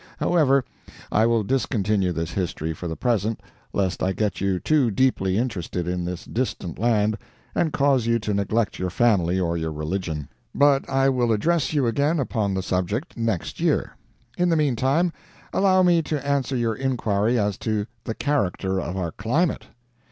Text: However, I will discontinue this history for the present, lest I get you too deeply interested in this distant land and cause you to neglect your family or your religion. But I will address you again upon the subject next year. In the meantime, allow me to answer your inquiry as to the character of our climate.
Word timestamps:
However, 0.19 0.65
I 1.11 1.27
will 1.27 1.43
discontinue 1.43 2.11
this 2.11 2.31
history 2.31 2.73
for 2.73 2.87
the 2.87 2.95
present, 2.95 3.39
lest 3.71 4.01
I 4.01 4.13
get 4.13 4.41
you 4.41 4.57
too 4.57 4.89
deeply 4.89 5.37
interested 5.37 5.87
in 5.87 6.05
this 6.05 6.25
distant 6.25 6.79
land 6.79 7.19
and 7.53 7.71
cause 7.71 8.07
you 8.07 8.17
to 8.17 8.33
neglect 8.33 8.79
your 8.79 8.89
family 8.89 9.39
or 9.39 9.55
your 9.57 9.71
religion. 9.71 10.27
But 10.55 10.89
I 10.89 11.07
will 11.09 11.31
address 11.31 11.71
you 11.75 11.85
again 11.85 12.19
upon 12.19 12.55
the 12.55 12.63
subject 12.63 13.15
next 13.15 13.59
year. 13.59 13.95
In 14.39 14.49
the 14.49 14.55
meantime, 14.55 15.13
allow 15.53 15.83
me 15.83 16.01
to 16.01 16.27
answer 16.27 16.55
your 16.55 16.73
inquiry 16.73 17.37
as 17.37 17.59
to 17.59 17.85
the 18.05 18.15
character 18.15 18.81
of 18.81 18.97
our 18.97 19.11
climate. 19.11 19.67